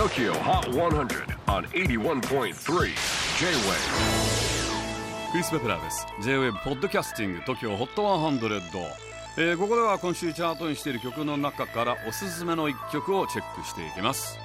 [0.00, 2.54] TOKYO HOT 100 on 81.3 J-WAVE
[5.30, 6.06] クリス・ベプラーです。
[6.22, 8.80] J-WAVE ポッドキャスティング TOKYO HOT 100、
[9.36, 14.38] えー、ここでは今週チャートにしている曲の中からおすすめの一曲をチェックしていきます。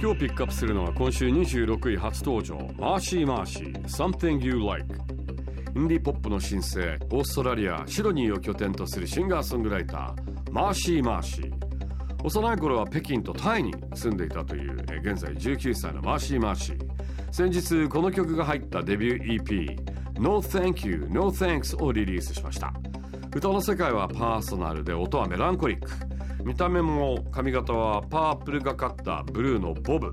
[0.00, 4.86] 今日ピックアップするのは今週26位初登場マーシーマーシー Something You Like
[5.76, 11.65] インディポップの新星オーストラリアシドニーを拠点とするシンガーソングライターマーシーマーシー。
[12.26, 16.78] 幼い頃は北京とタイに住んでいたという現在19歳のマーシー・マーシー。
[17.30, 22.72] 先日この曲が入ったデビュー EP No Thank You No Thanks をリリースしました。
[23.32, 25.88] 歌の世界はパーソナルで音はメランコリック。
[26.44, 30.10] 見た目も髪型はパープルがかったブルーのボブ。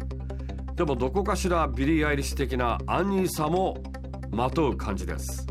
[0.75, 3.81] でもどこかしらビリー・アイリッシュ的なアンニュイさも
[4.30, 5.48] まとう感じです。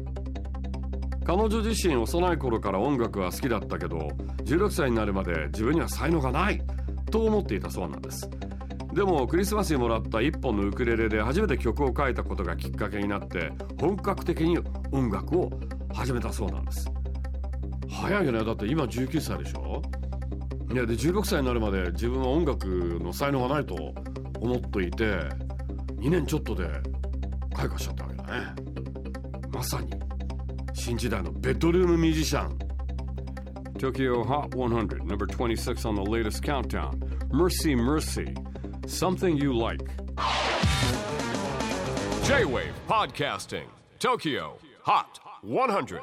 [1.24, 3.96] 彼女自身幼い頃から音楽は好きだったけど
[4.45, 6.60] 16歳になるまで自分には才能がない
[7.10, 8.29] と思っていたそうなんです。
[8.92, 14.59] でもクリスマスにもらった一本のウクレレで初めて曲を書いたことがきっかけになって本格的に
[14.90, 15.51] 音楽を
[15.95, 16.90] 始めたそうなんです。
[17.90, 18.45] 早いよね。
[18.45, 19.80] だって今19歳でしょ？
[20.70, 22.66] いやで16歳になるまで自分は音楽
[23.02, 23.74] の才能がないと
[24.40, 25.04] 思っていて
[25.96, 26.64] 2年ちょっとで
[27.54, 28.30] 開花しちゃったわけだね。
[29.52, 30.01] まさに。
[30.82, 32.57] 新時代のベッドルームミュージシャン
[33.77, 36.99] Tokyo Hot 100 number 26 on the latest countdown
[37.32, 38.34] Mercy Mercy
[38.87, 39.85] Something You Like
[42.23, 43.68] J-WAVE PODCASTING
[43.99, 46.01] TOKYO HOT 100